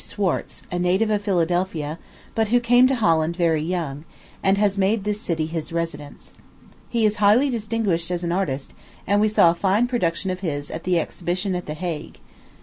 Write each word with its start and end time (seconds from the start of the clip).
Schwartze, 0.03 0.63
a 0.71 0.79
native 0.79 1.11
of 1.11 1.21
Philadelphia, 1.21 1.99
but 2.33 2.47
who 2.47 2.59
came 2.59 2.87
to 2.87 2.95
Holland 2.95 3.35
very 3.35 3.61
young, 3.61 4.03
and 4.41 4.57
has 4.57 4.75
made 4.75 5.03
this 5.03 5.21
city 5.21 5.45
his 5.45 5.71
residence. 5.71 6.33
He 6.89 7.05
is 7.05 7.17
highly 7.17 7.51
distinguished 7.51 8.09
as 8.09 8.23
an 8.23 8.31
artist; 8.31 8.73
and 9.05 9.21
we 9.21 9.27
saw 9.27 9.51
a 9.51 9.53
fine 9.53 9.85
production 9.85 10.31
of 10.31 10.39
his 10.39 10.71
at 10.71 10.85
the 10.85 10.99
exhibition 10.99 11.53
at 11.53 11.67
the 11.67 11.75
Hague. 11.75 12.19